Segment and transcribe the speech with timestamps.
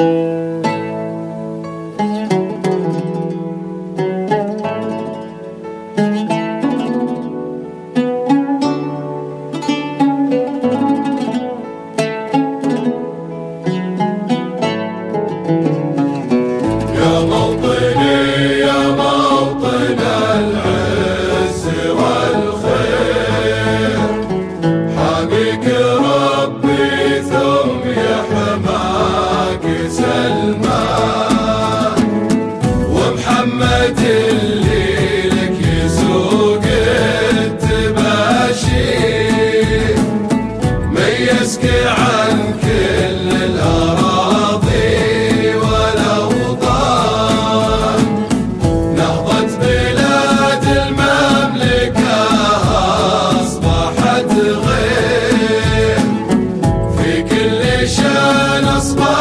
[0.00, 0.29] يا
[58.80, 59.19] Christmas.